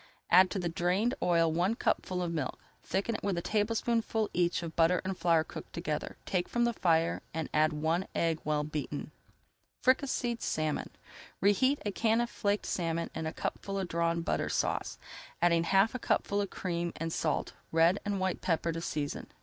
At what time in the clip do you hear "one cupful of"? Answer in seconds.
1.53-2.33